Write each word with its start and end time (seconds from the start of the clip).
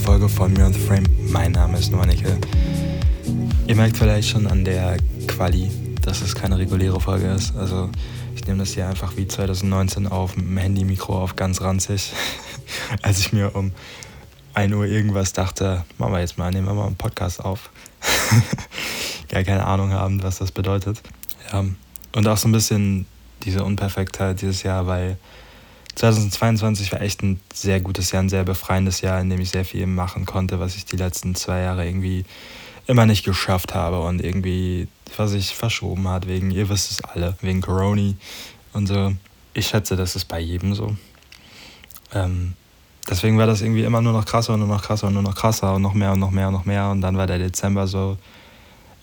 Folge 0.00 0.28
von 0.28 0.52
Me 0.52 0.64
on 0.64 0.72
the 0.72 0.78
Frame. 0.78 1.04
Mein 1.28 1.52
Name 1.52 1.78
ist 1.78 1.90
Noah. 1.90 2.06
Ihr 3.66 3.76
merkt 3.76 3.96
vielleicht 3.96 4.28
schon 4.28 4.46
an 4.46 4.64
der 4.64 4.96
Quali, 5.26 5.70
dass 6.02 6.22
es 6.22 6.34
keine 6.34 6.58
reguläre 6.58 7.00
Folge 7.00 7.26
ist. 7.32 7.56
Also 7.56 7.90
ich 8.34 8.46
nehme 8.46 8.58
das 8.58 8.74
hier 8.74 8.88
einfach 8.88 9.16
wie 9.16 9.26
2019 9.26 10.06
auf 10.06 10.36
mit 10.36 10.46
dem 10.46 10.56
Handy-Mikro 10.56 11.22
auf 11.22 11.36
ganz 11.36 11.60
ranzig. 11.60 12.12
Als 13.02 13.20
ich 13.20 13.32
mir 13.32 13.54
um 13.54 13.72
1 14.54 14.74
Uhr 14.74 14.86
irgendwas 14.86 15.32
dachte, 15.32 15.84
machen 15.98 16.12
wir 16.12 16.20
jetzt 16.20 16.38
mal, 16.38 16.50
nehmen 16.50 16.66
wir 16.66 16.74
mal 16.74 16.86
einen 16.86 16.96
Podcast 16.96 17.44
auf. 17.44 17.70
Gar 19.28 19.44
keine 19.44 19.66
Ahnung 19.66 19.92
haben, 19.92 20.22
was 20.22 20.38
das 20.38 20.52
bedeutet. 20.52 21.02
Und 22.12 22.26
auch 22.26 22.36
so 22.36 22.48
ein 22.48 22.52
bisschen 22.52 23.06
diese 23.44 23.64
Unperfektheit 23.64 24.42
dieses 24.42 24.62
Jahr, 24.62 24.86
weil 24.86 25.18
2022 25.94 26.92
war 26.92 27.00
echt 27.00 27.22
ein 27.22 27.40
sehr 27.52 27.80
gutes 27.80 28.12
Jahr, 28.12 28.22
ein 28.22 28.28
sehr 28.28 28.44
befreiendes 28.44 29.00
Jahr, 29.00 29.20
in 29.20 29.30
dem 29.30 29.40
ich 29.40 29.50
sehr 29.50 29.64
viel 29.64 29.86
machen 29.86 30.26
konnte, 30.26 30.60
was 30.60 30.76
ich 30.76 30.84
die 30.84 30.96
letzten 30.96 31.34
zwei 31.34 31.60
Jahre 31.60 31.86
irgendwie 31.86 32.24
immer 32.86 33.06
nicht 33.06 33.24
geschafft 33.24 33.74
habe 33.74 34.00
und 34.00 34.22
irgendwie, 34.22 34.88
was 35.16 35.30
sich 35.30 35.54
verschoben 35.54 36.08
hat, 36.08 36.26
wegen, 36.26 36.50
ihr 36.50 36.68
wisst 36.68 36.90
es 36.90 37.04
alle, 37.04 37.36
wegen 37.40 37.60
Corona 37.60 38.14
und 38.72 38.86
so. 38.86 39.12
Ich 39.54 39.66
schätze, 39.66 39.96
das 39.96 40.16
ist 40.16 40.26
bei 40.26 40.40
jedem 40.40 40.74
so. 40.74 40.96
Ähm, 42.12 42.54
deswegen 43.08 43.38
war 43.38 43.46
das 43.46 43.62
irgendwie 43.62 43.84
immer 43.84 44.00
nur 44.00 44.12
noch 44.12 44.24
krasser 44.24 44.54
und 44.54 44.60
nur 44.60 44.68
noch 44.68 44.82
krasser 44.82 45.08
und 45.08 45.14
nur 45.14 45.22
noch 45.22 45.34
krasser 45.34 45.74
und 45.74 45.82
noch 45.82 45.94
mehr 45.94 46.12
und 46.12 46.20
noch 46.20 46.30
mehr 46.30 46.48
und 46.48 46.54
noch 46.54 46.64
mehr. 46.64 46.90
Und 46.90 47.00
dann 47.00 47.16
war 47.16 47.26
der 47.26 47.38
Dezember 47.38 47.86
so 47.86 48.16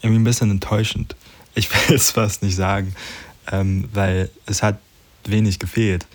irgendwie 0.02 0.20
ein 0.20 0.26
bisschen 0.26 0.52
enttäuschend. 0.52 1.16
Ich 1.56 1.70
will 1.90 1.96
es 1.96 2.12
fast 2.12 2.44
nicht 2.44 2.56
sagen, 2.56 2.96
ähm, 3.52 3.90
weil 3.94 4.30
es 4.46 4.64
hat 4.64 4.80
wenig 5.26 5.60
gefehlt. 5.60 6.06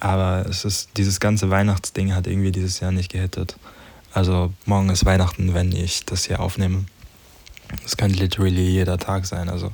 Aber 0.00 0.44
es 0.48 0.64
ist, 0.64 0.90
dieses 0.96 1.20
ganze 1.20 1.50
Weihnachtsding 1.50 2.14
hat 2.14 2.26
irgendwie 2.26 2.52
dieses 2.52 2.80
Jahr 2.80 2.92
nicht 2.92 3.10
gehittet. 3.12 3.56
Also 4.12 4.52
morgen 4.64 4.90
ist 4.90 5.04
Weihnachten, 5.04 5.54
wenn 5.54 5.72
ich 5.72 6.04
das 6.04 6.24
hier 6.26 6.40
aufnehme. 6.40 6.84
Es 7.84 7.96
kann 7.96 8.10
literally 8.10 8.68
jeder 8.68 8.98
Tag 8.98 9.26
sein. 9.26 9.48
Also 9.48 9.72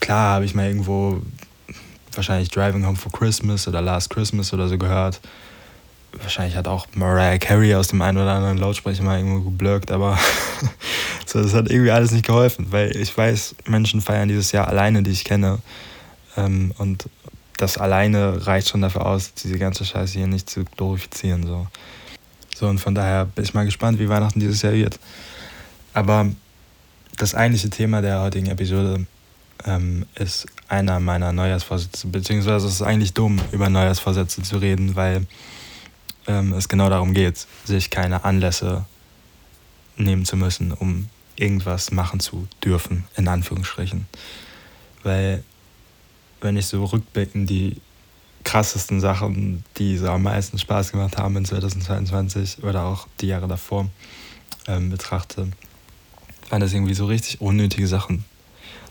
klar 0.00 0.34
habe 0.34 0.44
ich 0.44 0.54
mal 0.54 0.66
irgendwo 0.66 1.22
wahrscheinlich 2.14 2.50
Driving 2.50 2.86
Home 2.86 2.96
for 2.96 3.10
Christmas 3.10 3.66
oder 3.66 3.80
Last 3.80 4.10
Christmas 4.10 4.52
oder 4.52 4.68
so 4.68 4.78
gehört. 4.78 5.20
Wahrscheinlich 6.20 6.56
hat 6.56 6.68
auch 6.68 6.86
Mariah 6.94 7.38
Carey 7.38 7.74
aus 7.74 7.88
dem 7.88 8.02
einen 8.02 8.18
oder 8.18 8.32
anderen 8.32 8.58
Lautsprecher 8.58 9.02
mal 9.02 9.18
irgendwo 9.18 9.40
geblurkt, 9.40 9.90
aber 9.90 10.18
so, 11.26 11.42
das 11.42 11.54
hat 11.54 11.70
irgendwie 11.70 11.90
alles 11.90 12.10
nicht 12.10 12.26
geholfen, 12.26 12.66
weil 12.70 12.94
ich 12.94 13.16
weiß, 13.16 13.54
Menschen 13.66 14.02
feiern 14.02 14.28
dieses 14.28 14.52
Jahr 14.52 14.68
alleine, 14.68 15.02
die 15.02 15.10
ich 15.10 15.24
kenne. 15.24 15.58
Ähm, 16.36 16.74
und 16.76 17.08
das 17.56 17.78
alleine 17.78 18.46
reicht 18.46 18.68
schon 18.68 18.82
dafür 18.82 19.06
aus, 19.06 19.34
diese 19.34 19.58
ganze 19.58 19.84
Scheiße 19.84 20.14
hier 20.14 20.26
nicht 20.26 20.48
zu 20.48 20.64
glorifizieren. 20.64 21.46
So. 21.46 21.66
so, 22.54 22.66
und 22.66 22.78
von 22.78 22.94
daher 22.94 23.26
bin 23.26 23.44
ich 23.44 23.54
mal 23.54 23.64
gespannt, 23.64 23.98
wie 23.98 24.08
Weihnachten 24.08 24.40
dieses 24.40 24.62
Jahr 24.62 24.72
wird. 24.72 24.98
Aber 25.94 26.26
das 27.16 27.34
eigentliche 27.34 27.70
Thema 27.70 28.02
der 28.02 28.20
heutigen 28.22 28.46
Episode 28.46 29.06
ähm, 29.64 30.06
ist 30.14 30.46
einer 30.68 30.98
meiner 31.00 31.32
Neujahrsvorsätze, 31.32 32.08
beziehungsweise 32.08 32.66
es 32.66 32.74
ist 32.74 32.82
eigentlich 32.82 33.12
dumm, 33.12 33.40
über 33.52 33.68
Neujahrsvorsätze 33.68 34.42
zu 34.42 34.56
reden, 34.58 34.96
weil 34.96 35.26
ähm, 36.26 36.52
es 36.54 36.68
genau 36.68 36.88
darum 36.88 37.14
geht, 37.14 37.46
sich 37.64 37.90
keine 37.90 38.24
Anlässe 38.24 38.86
nehmen 39.96 40.24
zu 40.24 40.36
müssen, 40.36 40.72
um 40.72 41.08
irgendwas 41.36 41.90
machen 41.90 42.20
zu 42.20 42.48
dürfen, 42.64 43.04
in 43.16 43.28
Anführungsstrichen. 43.28 44.06
Weil 45.02 45.44
wenn 46.42 46.56
ich 46.56 46.66
so 46.66 46.84
rückblickend 46.84 47.48
die 47.48 47.76
krassesten 48.44 49.00
Sachen, 49.00 49.64
die 49.78 49.96
so 49.96 50.08
am 50.08 50.24
meisten 50.24 50.58
Spaß 50.58 50.92
gemacht 50.92 51.16
haben 51.16 51.36
in 51.36 51.44
2022 51.44 52.64
oder 52.64 52.84
auch 52.84 53.06
die 53.20 53.26
Jahre 53.26 53.48
davor 53.48 53.88
ähm, 54.66 54.90
betrachte, 54.90 55.48
waren 56.50 56.60
das 56.60 56.72
irgendwie 56.72 56.94
so 56.94 57.06
richtig 57.06 57.40
unnötige 57.40 57.86
Sachen. 57.86 58.24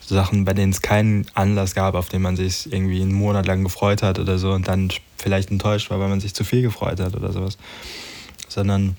So 0.00 0.14
Sachen, 0.14 0.44
bei 0.44 0.52
denen 0.52 0.72
es 0.72 0.82
keinen 0.82 1.26
Anlass 1.34 1.74
gab, 1.74 1.94
auf 1.94 2.08
den 2.08 2.22
man 2.22 2.36
sich 2.36 2.72
irgendwie 2.72 3.00
einen 3.02 3.12
Monat 3.12 3.46
lang 3.46 3.62
gefreut 3.62 4.02
hat 4.02 4.18
oder 4.18 4.38
so 4.38 4.52
und 4.52 4.66
dann 4.66 4.90
vielleicht 5.16 5.50
enttäuscht 5.50 5.90
war, 5.90 6.00
weil 6.00 6.08
man 6.08 6.20
sich 6.20 6.34
zu 6.34 6.44
viel 6.44 6.62
gefreut 6.62 6.98
hat 6.98 7.14
oder 7.14 7.32
sowas. 7.32 7.58
Sondern 8.48 8.96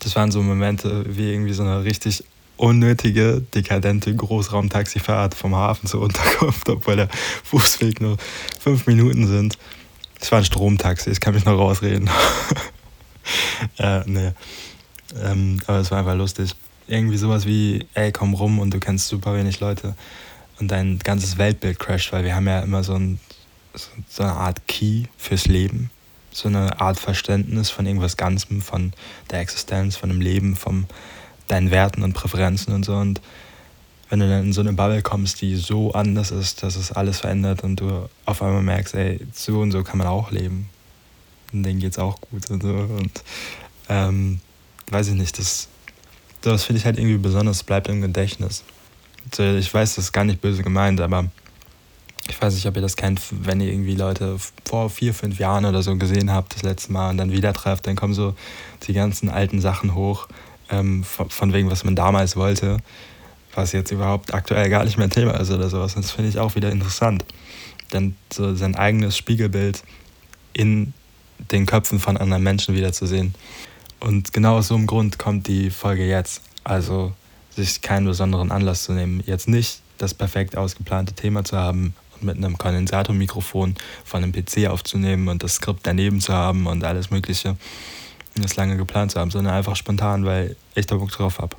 das 0.00 0.16
waren 0.16 0.30
so 0.30 0.42
Momente 0.42 1.04
wie 1.08 1.32
irgendwie 1.32 1.52
so 1.52 1.64
eine 1.64 1.84
richtig 1.84 2.24
unnötige, 2.56 3.42
dekadente 3.54 4.14
Großraumtaxifahrt 4.14 5.34
vom 5.34 5.54
Hafen 5.54 5.86
zur 5.86 6.02
Unterkunft, 6.02 6.68
obwohl 6.68 6.96
der 6.96 7.08
Fußweg 7.44 8.00
nur 8.00 8.16
fünf 8.58 8.86
Minuten 8.86 9.26
sind. 9.26 9.58
Es 10.20 10.32
war 10.32 10.38
ein 10.38 10.44
Stromtaxi, 10.44 11.10
ich 11.10 11.20
kann 11.20 11.34
mich 11.34 11.44
noch 11.44 11.58
rausreden. 11.58 12.08
äh, 13.78 14.00
nee. 14.06 14.32
Ähm, 15.22 15.60
aber 15.66 15.78
es 15.78 15.90
war 15.90 15.98
einfach 15.98 16.16
lustig. 16.16 16.54
Irgendwie 16.88 17.16
sowas 17.16 17.46
wie, 17.46 17.86
ey, 17.94 18.12
komm 18.12 18.34
rum 18.34 18.58
und 18.58 18.72
du 18.72 18.80
kennst 18.80 19.08
super 19.08 19.34
wenig 19.34 19.60
Leute 19.60 19.94
und 20.58 20.70
dein 20.70 20.98
ganzes 21.00 21.38
Weltbild 21.38 21.78
crasht, 21.78 22.12
weil 22.12 22.24
wir 22.24 22.34
haben 22.34 22.46
ja 22.46 22.60
immer 22.60 22.82
so, 22.82 22.94
ein, 22.94 23.18
so 24.08 24.22
eine 24.22 24.32
Art 24.32 24.66
Key 24.68 25.04
fürs 25.16 25.46
Leben. 25.46 25.90
So 26.30 26.48
eine 26.48 26.80
Art 26.80 26.98
Verständnis 26.98 27.70
von 27.70 27.86
irgendwas 27.86 28.16
Ganzem, 28.16 28.60
von 28.60 28.92
der 29.30 29.40
Existenz, 29.40 29.96
von 29.96 30.10
dem 30.10 30.20
Leben, 30.20 30.54
vom, 30.54 30.86
deinen 31.48 31.70
Werten 31.70 32.02
und 32.02 32.12
Präferenzen 32.12 32.74
und 32.74 32.84
so. 32.84 32.94
Und 32.94 33.20
wenn 34.08 34.20
du 34.20 34.28
dann 34.28 34.44
in 34.44 34.52
so 34.52 34.60
eine 34.60 34.72
Bubble 34.72 35.02
kommst, 35.02 35.40
die 35.40 35.56
so 35.56 35.92
anders 35.92 36.30
ist, 36.30 36.62
dass 36.62 36.76
es 36.76 36.92
alles 36.92 37.20
verändert 37.20 37.64
und 37.64 37.80
du 37.80 38.08
auf 38.24 38.42
einmal 38.42 38.62
merkst, 38.62 38.94
ey, 38.94 39.20
so 39.32 39.60
und 39.60 39.72
so 39.72 39.82
kann 39.82 39.98
man 39.98 40.06
auch 40.06 40.30
leben. 40.30 40.68
Und 41.52 41.62
denen 41.62 41.80
geht's 41.80 41.98
auch 41.98 42.20
gut 42.20 42.50
und 42.50 42.62
so. 42.62 42.68
Und 42.68 43.22
ähm, 43.88 44.40
weiß 44.90 45.08
ich 45.08 45.14
nicht, 45.14 45.38
das, 45.38 45.68
das 46.40 46.64
finde 46.64 46.78
ich 46.78 46.86
halt 46.86 46.98
irgendwie 46.98 47.18
besonders, 47.18 47.62
bleibt 47.62 47.88
im 47.88 48.00
Gedächtnis. 48.00 48.64
Ich 49.38 49.74
weiß, 49.74 49.96
das 49.96 50.04
ist 50.04 50.12
gar 50.12 50.24
nicht 50.24 50.40
böse 50.40 50.62
gemeint, 50.62 51.00
aber 51.00 51.26
ich 52.28 52.40
weiß 52.40 52.54
nicht, 52.54 52.66
ob 52.66 52.76
ihr 52.76 52.82
das 52.82 52.96
kennt, 52.96 53.20
wenn 53.30 53.60
ihr 53.60 53.72
irgendwie 53.72 53.94
Leute 53.94 54.36
vor 54.64 54.90
vier, 54.90 55.14
fünf 55.14 55.38
Jahren 55.38 55.64
oder 55.64 55.82
so 55.82 55.96
gesehen 55.96 56.32
habt, 56.32 56.54
das 56.54 56.62
letzte 56.62 56.92
Mal 56.92 57.10
und 57.10 57.18
dann 57.18 57.32
wieder 57.32 57.52
trefft, 57.52 57.86
dann 57.86 57.96
kommen 57.96 58.14
so 58.14 58.34
die 58.86 58.92
ganzen 58.92 59.30
alten 59.30 59.60
Sachen 59.60 59.94
hoch 59.94 60.28
ähm, 60.70 61.04
von, 61.04 61.30
von, 61.30 61.52
wegen, 61.52 61.70
was 61.70 61.84
man 61.84 61.96
damals 61.96 62.36
wollte, 62.36 62.78
was 63.54 63.72
jetzt 63.72 63.90
überhaupt 63.90 64.34
aktuell 64.34 64.68
gar 64.68 64.84
nicht 64.84 64.98
mehr 64.98 65.08
Thema 65.08 65.32
ist 65.40 65.50
oder 65.50 65.68
sowas. 65.68 65.94
Das 65.94 66.10
finde 66.10 66.30
ich 66.30 66.38
auch 66.38 66.54
wieder 66.54 66.70
interessant. 66.70 67.24
Denn 67.92 68.16
so 68.32 68.54
sein 68.54 68.74
eigenes 68.74 69.16
Spiegelbild 69.16 69.82
in 70.52 70.92
den 71.50 71.66
Köpfen 71.66 72.00
von 72.00 72.16
anderen 72.16 72.42
Menschen 72.42 72.74
wiederzusehen. 72.74 73.34
Und 74.00 74.32
genau 74.32 74.56
aus 74.56 74.68
so 74.68 74.74
einem 74.74 74.86
Grund 74.86 75.18
kommt 75.18 75.46
die 75.46 75.70
Folge 75.70 76.06
jetzt. 76.06 76.42
Also 76.64 77.12
sich 77.54 77.80
keinen 77.80 78.06
besonderen 78.06 78.50
Anlass 78.50 78.84
zu 78.84 78.92
nehmen. 78.92 79.22
Jetzt 79.24 79.48
nicht 79.48 79.80
das 79.98 80.14
perfekt 80.14 80.56
ausgeplante 80.56 81.14
Thema 81.14 81.44
zu 81.44 81.56
haben 81.56 81.94
und 82.14 82.24
mit 82.24 82.36
einem 82.36 82.58
Kondensatormikrofon 82.58 83.76
von 84.04 84.22
einem 84.22 84.32
PC 84.32 84.68
aufzunehmen 84.68 85.28
und 85.28 85.42
das 85.42 85.54
Skript 85.54 85.80
daneben 85.84 86.20
zu 86.20 86.32
haben 86.32 86.66
und 86.66 86.84
alles 86.84 87.10
Mögliche 87.10 87.56
das 88.42 88.56
lange 88.56 88.76
geplant 88.76 89.12
zu 89.12 89.20
haben, 89.20 89.30
sondern 89.30 89.54
einfach 89.54 89.76
spontan, 89.76 90.24
weil 90.24 90.56
ich 90.74 90.86
da 90.86 90.96
Bock 90.96 91.10
drauf 91.10 91.38
habe. 91.38 91.56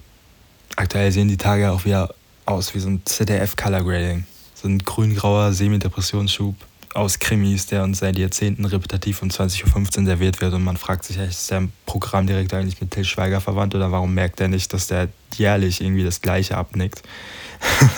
Aktuell 0.75 1.11
sehen 1.11 1.27
die 1.27 1.38
Tage 1.38 1.71
auch 1.71 1.85
wieder 1.85 2.13
aus 2.45 2.73
wie 2.75 2.79
so 2.79 2.89
ein 2.89 3.01
ZDF 3.05 3.55
Color 3.55 3.83
Grading. 3.83 4.25
So 4.53 4.67
ein 4.67 4.79
grün-grauer 4.79 5.53
Semi-Depressionsschub 5.53 6.55
aus 6.93 7.19
Krimis, 7.19 7.67
der 7.67 7.84
uns 7.84 7.99
seit 7.99 8.17
Jahrzehnten 8.17 8.66
repetitiv 8.66 9.22
um 9.22 9.29
20.15 9.29 9.99
Uhr 9.99 10.05
serviert 10.05 10.41
wird 10.41 10.53
und 10.53 10.63
man 10.63 10.78
fragt 10.78 11.05
sich, 11.05 11.17
ist 11.17 11.52
der 11.52 11.67
Programmdirektor 11.85 12.57
eigentlich 12.57 12.81
mit 12.81 12.91
Till 12.91 13.05
Schweiger 13.05 13.40
verwandt 13.40 13.75
oder 13.75 13.91
warum 13.91 14.13
merkt 14.13 14.40
er 14.40 14.47
nicht, 14.47 14.73
dass 14.73 14.87
der 14.87 15.09
jährlich 15.35 15.81
irgendwie 15.81 16.03
das 16.03 16.22
Gleiche 16.22 16.57
abnickt? 16.57 17.03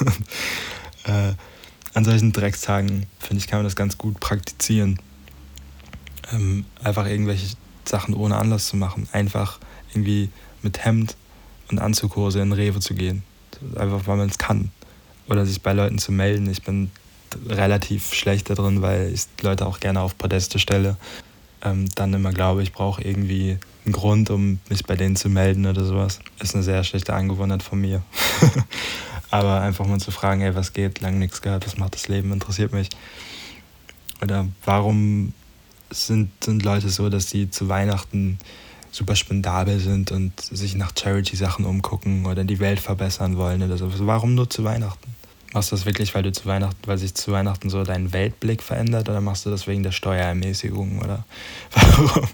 äh, 1.06 1.34
an 1.94 2.06
solchen 2.06 2.34
Dreckstagen, 2.34 3.06
finde 3.20 3.38
ich, 3.38 3.48
kann 3.48 3.60
man 3.60 3.66
das 3.66 3.76
ganz 3.76 3.98
gut 3.98 4.20
praktizieren. 4.20 5.00
Ähm, 6.34 6.66
einfach 6.84 7.08
irgendwelche 7.08 7.56
Sachen 7.90 8.14
ohne 8.14 8.38
Anlass 8.38 8.68
zu 8.68 8.78
machen. 8.78 9.08
Einfach 9.12 9.60
irgendwie 9.94 10.30
mit 10.62 10.84
Hemd 10.86 11.16
und 11.70 11.80
Anzughose 11.80 12.42
in 12.42 12.54
Rewe 12.54 12.80
zu 12.80 12.94
gehen. 12.94 13.24
Einfach 13.76 14.08
weil 14.08 14.18
man 14.18 14.30
es 14.30 14.38
kann. 14.38 14.72
Oder 15.28 15.46
sich 15.46 15.62
bei 15.62 15.74
Leuten 15.74 16.00
zu 16.00 16.12
melden. 16.12 16.50
Ich 16.50 16.64
bin 16.64 16.92
relativ 17.48 18.14
schlecht 18.14 18.50
da 18.50 18.56
drin, 18.56 18.82
weil 18.82 19.12
ich 19.14 19.26
Leute 19.42 19.66
auch 19.66 19.80
gerne 19.80 20.02
auf 20.02 20.18
Podeste 20.18 20.60
stelle. 20.60 20.98
Ähm, 21.62 21.90
dann 21.96 22.14
immer 22.14 22.32
glaube, 22.32 22.64
ich 22.64 22.72
brauche 22.72 23.02
irgendwie 23.02 23.58
einen 23.86 23.94
Grund, 23.94 24.30
um 24.30 24.60
mich 24.70 24.86
bei 24.86 24.96
denen 24.96 25.16
zu 25.16 25.30
melden 25.30 25.66
oder 25.66 25.84
sowas. 25.84 26.20
Ist 26.40 26.56
eine 26.56 26.64
sehr 26.64 26.84
schlechte 26.84 27.14
Angewohnheit 27.14 27.64
von 27.64 27.82
mir. 27.82 28.02
Aber 29.32 29.62
einfach 29.62 29.86
mal 29.86 30.00
zu 30.00 30.12
fragen, 30.12 30.42
ey, 30.42 30.56
was 30.56 30.74
geht, 30.74 31.02
lange 31.02 31.18
nichts 31.18 31.42
gehört, 31.42 31.66
was 31.66 31.78
macht 31.78 31.94
das 31.94 32.08
Leben, 32.08 32.32
interessiert 32.32 32.74
mich. 32.74 32.90
Oder 34.22 34.48
warum 34.66 35.34
sind, 35.90 36.32
sind 36.44 36.64
Leute 36.64 36.90
so, 36.90 37.10
dass 37.10 37.30
sie 37.30 37.50
zu 37.50 37.70
Weihnachten 37.70 38.38
super 38.92 39.16
spendabel 39.16 39.80
sind 39.80 40.12
und 40.12 40.40
sich 40.40 40.76
nach 40.76 40.92
Charity-Sachen 40.98 41.66
umgucken 41.66 42.26
oder 42.26 42.44
die 42.44 42.60
Welt 42.60 42.80
verbessern 42.80 43.38
wollen 43.38 43.62
oder 43.62 43.78
so. 43.78 43.92
Warum 44.00 44.36
nur 44.36 44.50
zu 44.50 44.64
Weihnachten? 44.64 45.16
Machst 45.54 45.72
du 45.72 45.76
das 45.76 45.86
wirklich, 45.86 46.14
weil 46.14 46.22
du 46.22 46.32
zu 46.32 46.46
Weihnachten, 46.46 46.80
weil 46.86 47.00
sich 47.00 47.16
zu 47.16 47.32
Weihnachten 47.32 47.72
so 47.72 47.84
dein 47.84 48.14
Weltblick 48.14 48.62
verändert 48.62 49.10
oder 49.10 49.20
machst 49.20 49.48
du 49.48 49.50
das 49.50 49.66
wegen 49.66 49.82
der 49.82 49.92
Steuerermäßigung 49.92 51.00
oder 51.00 51.26
warum? 51.72 52.28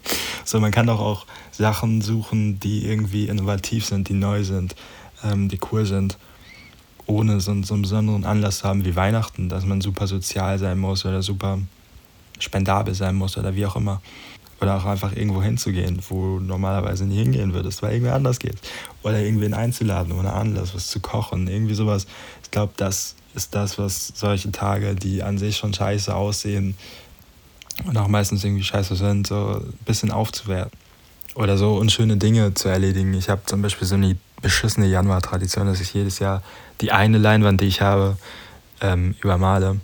so, 0.44 0.60
man 0.60 0.72
kann 0.72 0.88
doch 0.88 1.00
auch 1.00 1.26
Sachen 1.52 2.02
suchen, 2.02 2.60
die 2.60 2.86
irgendwie 2.86 3.28
innovativ 3.28 3.86
sind, 3.86 4.10
die 4.10 4.14
neu 4.14 4.44
sind, 4.44 4.76
ähm, 5.24 5.48
die 5.48 5.60
cool 5.72 5.86
sind, 5.86 6.18
ohne 7.06 7.40
so, 7.40 7.54
so 7.64 7.74
einen 7.76 7.84
besonderen 7.84 8.26
Anlass 8.26 8.60
zu 8.60 8.68
haben 8.68 8.84
wie 8.84 8.98
Weihnachten, 8.98 9.48
dass 9.48 9.64
man 9.66 9.80
super 9.80 10.08
sozial 10.08 10.60
sein 10.60 10.78
muss 10.78 11.06
oder 11.06 11.22
super 11.22 11.60
spendabel 12.40 12.94
sein 12.94 13.16
muss 13.16 13.38
oder 13.38 13.56
wie 13.56 13.66
auch 13.66 13.76
immer. 13.76 14.02
Oder 14.62 14.78
auch 14.78 14.86
einfach 14.86 15.14
irgendwo 15.14 15.44
hinzugehen, 15.44 16.02
wo 16.08 16.38
du 16.38 16.46
normalerweise 16.46 17.06
nie 17.06 17.18
hingehen 17.18 17.54
würdest, 17.54 17.82
weil 17.82 17.92
irgendwer 17.92 18.16
anders 18.16 18.40
geht. 18.40 18.56
Oder 19.04 19.20
irgendwen 19.20 19.54
einzuladen 19.54 20.14
ohne 20.14 20.32
Anlass, 20.32 20.74
was 20.74 20.88
zu 20.88 21.02
kochen, 21.02 21.48
irgendwie 21.48 21.74
sowas. 21.74 22.08
Ich 22.42 22.52
glaube, 22.52 22.74
das 22.78 23.16
ist 23.36 23.54
das, 23.54 23.78
was 23.78 24.14
solche 24.16 24.52
Tage, 24.52 24.96
die 24.96 25.24
an 25.24 25.38
sich 25.38 25.58
schon 25.58 25.74
scheiße 25.74 26.16
aussehen 26.16 26.76
und 27.84 27.98
auch 27.98 28.08
meistens 28.08 28.44
irgendwie 28.46 28.64
scheiße 28.64 28.96
sind, 28.96 29.28
so 29.28 29.62
ein 29.62 29.74
bisschen 29.86 30.12
aufzuwerten. 30.12 30.72
Oder 31.36 31.58
so 31.58 31.76
unschöne 31.76 32.16
Dinge 32.16 32.54
zu 32.54 32.70
erledigen. 32.70 33.14
Ich 33.14 33.30
habe 33.30 33.42
zum 33.46 33.62
Beispiel 33.62 33.86
so 33.86 33.96
eine 33.96 34.16
beschissene 34.42 34.88
Januar-Tradition, 34.88 35.68
dass 35.68 35.82
ich 35.82 35.94
jedes 35.94 36.20
Jahr 36.20 36.42
die 36.80 36.94
eine 36.94 37.18
Leinwand, 37.18 37.60
die 37.60 37.66
ich 37.66 37.82
habe, 37.82 38.18
ähm, 38.80 39.16
übermale. 39.22 39.82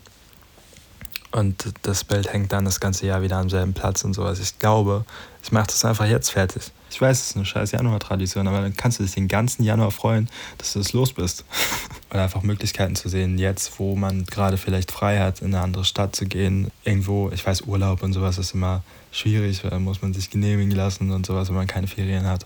Und 1.32 1.74
das 1.84 2.04
Bild 2.04 2.32
hängt 2.34 2.52
dann 2.52 2.66
das 2.66 2.80
ganze 2.80 3.06
Jahr 3.06 3.22
wieder 3.22 3.38
am 3.38 3.50
selben 3.50 3.74
Platz 3.74 4.04
und 4.04 4.14
sowas. 4.14 4.40
Ich 4.40 4.60
glaube, 4.60 5.06
ich 5.42 5.52
mache 5.52 5.68
das 5.68 5.86
einfach 5.86 6.06
jetzt 6.06 6.32
fertig. 6.32 6.72
Ich 6.90 7.00
weiß, 7.00 7.20
es 7.22 7.30
ist 7.30 7.36
eine 7.38 7.46
scheiß 7.46 7.72
Januar-Tradition, 7.72 8.48
aber 8.50 8.60
dann 8.62 8.76
kannst 8.76 9.00
du 9.00 9.04
dich 9.04 9.14
den 9.14 9.30
ganzen 9.30 9.64
Januar 9.64 9.92
freuen, 9.92 10.28
dass 10.58 10.74
du 10.74 10.80
das 10.80 10.92
los 10.92 11.14
bist. 11.14 11.46
Oder 12.10 12.24
einfach 12.24 12.44
Möglichkeiten 12.44 12.98
zu 12.98 13.08
sehen, 13.08 13.38
jetzt, 13.38 13.80
wo 13.80 13.96
man 13.96 14.26
gerade 14.26 14.58
vielleicht 14.58 14.92
frei 14.92 15.20
hat, 15.20 15.40
in 15.40 15.56
eine 15.56 15.64
andere 15.64 15.86
Stadt 15.86 16.18
zu 16.18 16.26
gehen. 16.26 16.70
Irgendwo, 16.84 17.32
ich 17.34 17.46
weiß, 17.46 17.62
Urlaub 17.62 18.04
und 18.04 18.12
sowas 18.12 18.38
ist 18.38 18.54
immer 18.54 18.84
schwierig, 19.14 19.64
weil 19.64 19.80
muss 19.80 20.02
man 20.02 20.14
sich 20.14 20.30
genehmigen 20.30 20.72
lassen 20.72 21.12
und 21.12 21.26
sowas, 21.26 21.48
wenn 21.48 21.56
man 21.56 21.68
keine 21.68 21.88
Ferien 21.88 22.28
hat. 22.28 22.46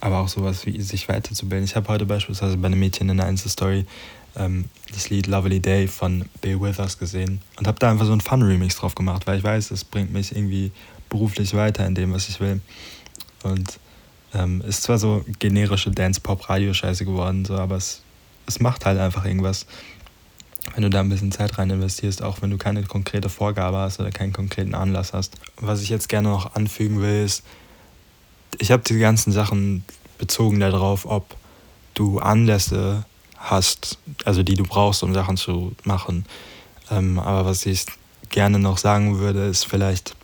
Aber 0.00 0.18
auch 0.18 0.28
sowas 0.28 0.66
wie 0.66 0.80
sich 0.80 1.08
weiterzubilden. 1.08 1.64
Ich 1.64 1.76
habe 1.76 1.86
heute 1.88 2.06
beispielsweise 2.06 2.56
bei 2.56 2.66
einem 2.66 2.80
Mädchen 2.80 3.08
in 3.08 3.20
einer 3.20 3.28
Insta-Story 3.28 3.86
ähm, 4.36 4.66
das 4.92 5.10
Lied 5.10 5.26
Lovely 5.26 5.60
Day 5.60 5.88
von 5.88 6.24
Bill 6.40 6.60
Withers 6.60 6.98
gesehen 6.98 7.40
und 7.56 7.66
habe 7.66 7.78
da 7.78 7.90
einfach 7.90 8.06
so 8.06 8.12
einen 8.12 8.20
Fun-Remix 8.20 8.76
drauf 8.76 8.94
gemacht, 8.94 9.26
weil 9.26 9.38
ich 9.38 9.44
weiß, 9.44 9.70
es 9.70 9.84
bringt 9.84 10.12
mich 10.12 10.34
irgendwie 10.34 10.72
beruflich 11.08 11.54
weiter 11.54 11.86
in 11.86 11.94
dem, 11.94 12.12
was 12.12 12.28
ich 12.28 12.40
will. 12.40 12.60
Und 13.42 13.78
ähm, 14.34 14.62
ist 14.62 14.82
zwar 14.82 14.98
so 14.98 15.24
generische 15.38 15.90
Dance-Pop-Radio-Scheiße 15.90 17.04
geworden, 17.04 17.44
so, 17.44 17.56
aber 17.56 17.76
es, 17.76 18.02
es 18.46 18.60
macht 18.60 18.86
halt 18.86 18.98
einfach 18.98 19.24
irgendwas, 19.24 19.66
wenn 20.74 20.82
du 20.82 20.90
da 20.90 21.00
ein 21.00 21.08
bisschen 21.08 21.32
Zeit 21.32 21.58
rein 21.58 21.70
investierst, 21.70 22.22
auch 22.22 22.42
wenn 22.42 22.50
du 22.50 22.58
keine 22.58 22.82
konkrete 22.82 23.28
Vorgabe 23.28 23.78
hast 23.78 23.98
oder 23.98 24.10
keinen 24.10 24.32
konkreten 24.32 24.74
Anlass 24.74 25.12
hast. 25.12 25.36
Was 25.56 25.82
ich 25.82 25.88
jetzt 25.88 26.08
gerne 26.08 26.28
noch 26.28 26.54
anfügen 26.54 27.00
will, 27.00 27.24
ist, 27.24 27.42
ich 28.58 28.70
habe 28.70 28.82
die 28.82 28.98
ganzen 28.98 29.32
Sachen 29.32 29.84
bezogen 30.18 30.60
darauf, 30.60 31.06
ob 31.06 31.34
du 31.94 32.18
Anlässe 32.18 33.04
hast, 33.40 33.98
also 34.24 34.42
die 34.42 34.54
du 34.54 34.64
brauchst, 34.64 35.02
um 35.02 35.14
Sachen 35.14 35.36
zu 35.36 35.72
machen. 35.84 36.26
Ähm, 36.90 37.18
aber 37.18 37.46
was 37.46 37.66
ich 37.66 37.86
gerne 38.28 38.58
noch 38.58 38.78
sagen 38.78 39.18
würde, 39.18 39.46
ist 39.46 39.64
vielleicht, 39.64 40.14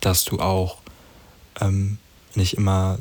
dass 0.00 0.24
du 0.24 0.38
auch 0.38 0.78
ähm, 1.60 1.98
nicht 2.34 2.56
immer 2.56 2.98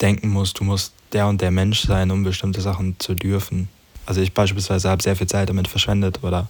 denken 0.00 0.28
musst, 0.28 0.60
du 0.60 0.64
musst 0.64 0.94
der 1.12 1.26
und 1.26 1.40
der 1.40 1.50
Mensch 1.50 1.82
sein, 1.82 2.10
um 2.10 2.22
bestimmte 2.22 2.60
Sachen 2.60 2.96
zu 2.98 3.14
dürfen. 3.14 3.68
Also 4.06 4.20
ich 4.20 4.32
beispielsweise 4.32 4.88
habe 4.88 5.02
sehr 5.02 5.16
viel 5.16 5.26
Zeit 5.26 5.48
damit 5.48 5.68
verschwendet 5.68 6.20
oder 6.22 6.48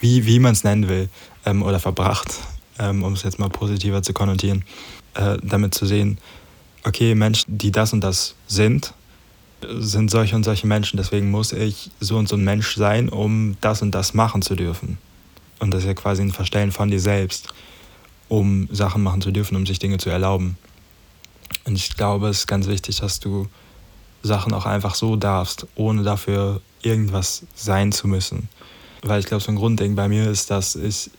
wie, 0.00 0.26
wie 0.26 0.38
man 0.38 0.52
es 0.52 0.64
nennen 0.64 0.88
will 0.88 1.08
ähm, 1.44 1.62
oder 1.62 1.78
verbracht, 1.78 2.34
ähm, 2.78 3.02
um 3.02 3.14
es 3.14 3.22
jetzt 3.22 3.38
mal 3.38 3.48
positiver 3.48 4.02
zu 4.02 4.12
konnotieren, 4.12 4.64
äh, 5.14 5.38
damit 5.42 5.74
zu 5.74 5.86
sehen, 5.86 6.18
okay, 6.84 7.14
Menschen, 7.14 7.58
die 7.58 7.70
das 7.70 7.92
und 7.92 8.02
das 8.02 8.34
sind, 8.46 8.94
sind 9.62 10.10
solche 10.10 10.36
und 10.36 10.44
solche 10.44 10.66
Menschen. 10.66 10.96
Deswegen 10.96 11.30
muss 11.30 11.52
ich 11.52 11.90
so 12.00 12.16
und 12.16 12.28
so 12.28 12.36
ein 12.36 12.44
Mensch 12.44 12.76
sein, 12.76 13.08
um 13.08 13.56
das 13.60 13.82
und 13.82 13.92
das 13.92 14.14
machen 14.14 14.42
zu 14.42 14.54
dürfen. 14.54 14.98
Und 15.58 15.70
das 15.70 15.82
ist 15.82 15.86
ja 15.86 15.94
quasi 15.94 16.22
ein 16.22 16.32
Verstellen 16.32 16.72
von 16.72 16.90
dir 16.90 17.00
selbst, 17.00 17.48
um 18.28 18.68
Sachen 18.70 19.02
machen 19.02 19.22
zu 19.22 19.30
dürfen, 19.30 19.56
um 19.56 19.66
sich 19.66 19.78
Dinge 19.78 19.98
zu 19.98 20.10
erlauben. 20.10 20.58
Und 21.64 21.76
ich 21.76 21.96
glaube, 21.96 22.28
es 22.28 22.40
ist 22.40 22.46
ganz 22.46 22.66
wichtig, 22.66 23.00
dass 23.00 23.20
du 23.20 23.48
Sachen 24.22 24.52
auch 24.52 24.66
einfach 24.66 24.94
so 24.94 25.16
darfst, 25.16 25.66
ohne 25.74 26.02
dafür 26.02 26.60
irgendwas 26.82 27.44
sein 27.54 27.92
zu 27.92 28.08
müssen. 28.08 28.48
Weil 29.02 29.20
ich 29.20 29.26
glaube, 29.26 29.42
so 29.42 29.52
ein 29.52 29.56
Grundding 29.56 29.94
bei 29.94 30.08
mir 30.08 30.28
ist, 30.30 30.50
dass 30.50 30.74
ich 30.74 31.10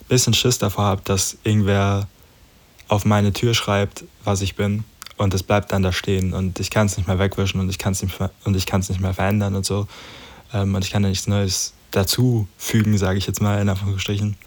ein 0.00 0.08
bisschen 0.08 0.34
Schiss 0.34 0.58
davor 0.58 0.84
habe, 0.84 1.02
dass 1.04 1.38
irgendwer 1.44 2.08
auf 2.88 3.04
meine 3.04 3.32
Tür 3.32 3.54
schreibt, 3.54 4.04
was 4.24 4.40
ich 4.40 4.56
bin 4.56 4.84
und 5.20 5.34
es 5.34 5.42
bleibt 5.42 5.70
dann 5.70 5.82
da 5.82 5.92
stehen 5.92 6.32
und 6.32 6.60
ich 6.60 6.70
kann 6.70 6.86
es 6.86 6.96
nicht 6.96 7.06
mehr 7.06 7.18
wegwischen 7.18 7.60
und 7.60 7.68
ich 7.68 7.76
kann 7.76 7.92
es 7.92 8.02
nicht, 8.02 9.00
mehr 9.00 9.12
verändern 9.12 9.54
und 9.54 9.66
so. 9.66 9.86
Ähm, 10.54 10.74
und 10.74 10.82
ich 10.82 10.90
kann 10.90 11.02
da 11.02 11.10
nichts 11.10 11.26
Neues 11.26 11.74
dazu 11.90 12.48
fügen, 12.56 12.96
sage 12.96 13.18
ich 13.18 13.26
jetzt 13.26 13.42
mal 13.42 13.60
in 13.60 13.68
Anführungsstrichen. 13.68 14.38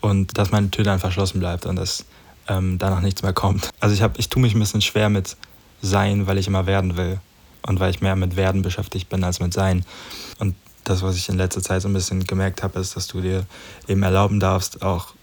Und 0.00 0.38
dass 0.38 0.52
meine 0.52 0.70
Tür 0.70 0.84
dann 0.84 1.00
verschlossen 1.00 1.40
bleibt 1.40 1.66
und 1.66 1.74
dass 1.74 2.04
ähm, 2.46 2.78
danach 2.78 3.00
nichts 3.00 3.24
mehr 3.24 3.32
kommt. 3.32 3.70
Also 3.80 3.96
ich, 3.96 4.02
hab, 4.02 4.16
ich 4.16 4.28
tue 4.28 4.40
mich 4.40 4.54
ein 4.54 4.60
bisschen 4.60 4.80
schwer 4.80 5.08
mit 5.08 5.36
Sein, 5.82 6.28
weil 6.28 6.38
ich 6.38 6.46
immer 6.46 6.66
werden 6.66 6.96
will. 6.96 7.18
Und 7.62 7.80
weil 7.80 7.90
ich 7.90 8.00
mehr 8.00 8.14
mit 8.14 8.36
Werden 8.36 8.62
beschäftigt 8.62 9.08
bin 9.08 9.24
als 9.24 9.40
mit 9.40 9.52
Sein. 9.52 9.84
Und 10.38 10.54
das, 10.84 11.02
was 11.02 11.16
ich 11.16 11.28
in 11.28 11.36
letzter 11.36 11.62
Zeit 11.62 11.82
so 11.82 11.88
ein 11.88 11.94
bisschen 11.94 12.22
gemerkt 12.28 12.62
habe, 12.62 12.78
ist, 12.78 12.94
dass 12.94 13.08
du 13.08 13.20
dir 13.20 13.44
eben 13.88 14.04
erlauben 14.04 14.38
darfst, 14.38 14.82
auch 14.82 15.15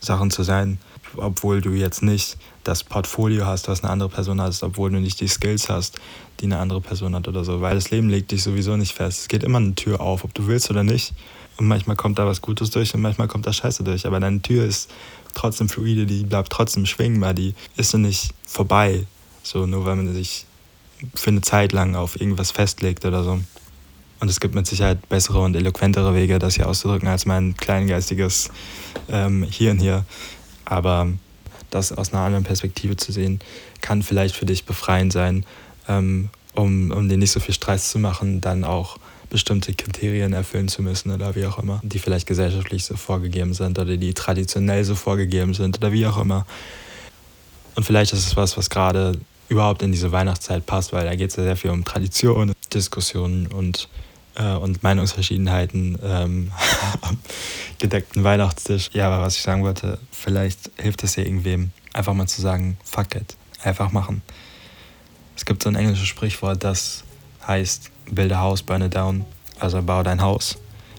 Sachen 0.00 0.30
zu 0.30 0.42
sein, 0.42 0.78
obwohl 1.16 1.60
du 1.60 1.70
jetzt 1.70 2.02
nicht 2.02 2.36
das 2.64 2.84
Portfolio 2.84 3.46
hast, 3.46 3.68
was 3.68 3.82
eine 3.82 3.92
andere 3.92 4.08
Person 4.08 4.40
hat, 4.40 4.62
obwohl 4.62 4.90
du 4.90 4.98
nicht 4.98 5.20
die 5.20 5.28
Skills 5.28 5.68
hast, 5.68 5.98
die 6.40 6.46
eine 6.46 6.58
andere 6.58 6.80
Person 6.80 7.14
hat 7.14 7.28
oder 7.28 7.44
so. 7.44 7.60
Weil 7.60 7.74
das 7.74 7.90
Leben 7.90 8.08
legt 8.08 8.30
dich 8.30 8.42
sowieso 8.42 8.76
nicht 8.76 8.94
fest. 8.94 9.20
Es 9.20 9.28
geht 9.28 9.42
immer 9.42 9.58
eine 9.58 9.74
Tür 9.74 10.00
auf, 10.00 10.24
ob 10.24 10.34
du 10.34 10.46
willst 10.46 10.70
oder 10.70 10.82
nicht. 10.82 11.12
Und 11.56 11.66
manchmal 11.68 11.96
kommt 11.96 12.18
da 12.18 12.26
was 12.26 12.40
Gutes 12.40 12.70
durch 12.70 12.94
und 12.94 13.02
manchmal 13.02 13.28
kommt 13.28 13.46
da 13.46 13.52
Scheiße 13.52 13.84
durch. 13.84 14.06
Aber 14.06 14.20
deine 14.20 14.40
Tür 14.40 14.64
ist 14.64 14.90
trotzdem 15.34 15.68
fluide, 15.68 16.06
die 16.06 16.24
bleibt 16.24 16.50
trotzdem 16.50 16.86
schwingbar, 16.86 17.34
die 17.34 17.54
ist 17.76 17.90
so 17.90 17.98
nicht 17.98 18.32
vorbei. 18.46 19.06
So 19.42 19.66
nur 19.66 19.84
weil 19.84 19.96
man 19.96 20.12
sich 20.12 20.46
für 21.14 21.30
eine 21.30 21.40
Zeit 21.40 21.72
lang 21.72 21.94
auf 21.94 22.20
irgendwas 22.20 22.50
festlegt 22.50 23.04
oder 23.04 23.24
so. 23.24 23.40
Und 24.20 24.28
es 24.28 24.38
gibt 24.38 24.54
mit 24.54 24.66
Sicherheit 24.66 25.08
bessere 25.08 25.40
und 25.40 25.56
eloquentere 25.56 26.14
Wege, 26.14 26.38
das 26.38 26.54
hier 26.54 26.68
auszudrücken, 26.68 27.08
als 27.08 27.24
mein 27.24 27.56
kleingeistiges 27.56 28.50
ähm, 29.08 29.42
Hirn 29.42 29.78
hier. 29.78 30.04
Aber 30.66 31.08
das 31.70 31.92
aus 31.92 32.12
einer 32.12 32.22
anderen 32.22 32.44
Perspektive 32.44 32.96
zu 32.96 33.12
sehen, 33.12 33.40
kann 33.80 34.02
vielleicht 34.02 34.36
für 34.36 34.44
dich 34.44 34.66
befreiend 34.66 35.12
sein, 35.12 35.44
ähm, 35.88 36.28
um, 36.54 36.90
um 36.90 37.08
dir 37.08 37.16
nicht 37.16 37.32
so 37.32 37.40
viel 37.40 37.54
Stress 37.54 37.90
zu 37.90 37.98
machen, 37.98 38.40
dann 38.40 38.64
auch 38.64 38.98
bestimmte 39.30 39.72
Kriterien 39.72 40.32
erfüllen 40.32 40.68
zu 40.68 40.82
müssen 40.82 41.12
oder 41.12 41.34
wie 41.36 41.46
auch 41.46 41.58
immer, 41.58 41.80
die 41.84 42.00
vielleicht 42.00 42.26
gesellschaftlich 42.26 42.84
so 42.84 42.96
vorgegeben 42.96 43.54
sind 43.54 43.78
oder 43.78 43.96
die 43.96 44.12
traditionell 44.12 44.84
so 44.84 44.96
vorgegeben 44.96 45.54
sind 45.54 45.78
oder 45.78 45.92
wie 45.92 46.06
auch 46.06 46.20
immer. 46.20 46.46
Und 47.76 47.84
vielleicht 47.84 48.12
ist 48.12 48.26
es 48.26 48.36
was, 48.36 48.56
was 48.56 48.68
gerade 48.68 49.18
überhaupt 49.48 49.82
in 49.82 49.92
diese 49.92 50.12
Weihnachtszeit 50.12 50.66
passt, 50.66 50.92
weil 50.92 51.04
da 51.04 51.14
geht 51.14 51.30
es 51.30 51.36
ja 51.36 51.44
sehr 51.44 51.56
viel 51.56 51.70
um 51.70 51.84
Tradition, 51.84 52.52
Diskussionen 52.72 53.46
und 53.46 53.88
äh, 54.34 54.54
und 54.54 54.82
Meinungsverschiedenheiten 54.82 55.98
ähm, 56.02 56.52
am 57.02 57.18
gedeckten 57.78 58.24
Weihnachtstisch. 58.24 58.90
Ja, 58.92 59.08
aber 59.08 59.22
was 59.22 59.36
ich 59.36 59.42
sagen 59.42 59.62
wollte, 59.62 59.98
vielleicht 60.10 60.70
hilft 60.76 61.02
es 61.04 61.16
ja 61.16 61.24
irgendwem, 61.24 61.70
einfach 61.92 62.14
mal 62.14 62.26
zu 62.26 62.40
sagen, 62.40 62.76
fuck 62.84 63.14
it, 63.14 63.36
einfach 63.62 63.92
machen. 63.92 64.22
Es 65.36 65.44
gibt 65.44 65.62
so 65.62 65.68
ein 65.68 65.76
englisches 65.76 66.06
Sprichwort, 66.06 66.64
das 66.64 67.04
heißt, 67.46 67.90
build 68.10 68.32
a 68.32 68.40
house, 68.40 68.62
burn 68.62 68.82
it 68.82 68.94
down. 68.94 69.24
Also 69.58 69.82
bau 69.82 70.02
dein 70.02 70.20
Haus. 70.20 70.58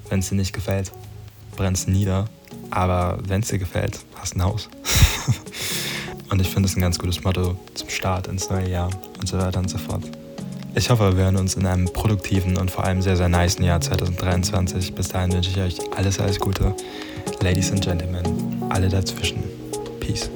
Wenn 0.09 0.19
es 0.19 0.29
dir 0.29 0.35
nicht 0.35 0.53
gefällt, 0.53 0.91
brenn 1.55 1.73
es 1.73 1.87
nieder. 1.87 2.25
Aber 2.69 3.19
wenn 3.27 3.41
es 3.41 3.49
dir 3.49 3.59
gefällt, 3.59 3.99
hast 4.15 4.35
ein 4.35 4.43
Haus. 4.43 4.69
und 6.29 6.41
ich 6.41 6.49
finde 6.49 6.67
es 6.67 6.75
ein 6.75 6.81
ganz 6.81 6.99
gutes 6.99 7.23
Motto 7.23 7.57
zum 7.73 7.89
Start 7.89 8.27
ins 8.27 8.49
neue 8.49 8.69
Jahr 8.69 8.89
und 9.19 9.27
so 9.27 9.37
weiter 9.37 9.59
und 9.59 9.69
so 9.69 9.77
fort. 9.77 10.03
Ich 10.73 10.89
hoffe, 10.89 11.17
wir 11.17 11.25
hören 11.25 11.35
uns 11.35 11.55
in 11.55 11.65
einem 11.65 11.85
produktiven 11.85 12.57
und 12.57 12.71
vor 12.71 12.85
allem 12.85 13.01
sehr, 13.01 13.17
sehr 13.17 13.27
nice 13.27 13.59
Jahr 13.59 13.81
2023. 13.81 14.93
Bis 14.93 15.09
dahin 15.09 15.33
wünsche 15.33 15.49
ich 15.49 15.59
euch 15.59 15.97
alles, 15.97 16.17
alles 16.19 16.39
Gute. 16.39 16.73
Ladies 17.41 17.71
and 17.71 17.81
Gentlemen, 17.81 18.23
alle 18.69 18.87
dazwischen. 18.87 19.43
Peace. 19.99 20.29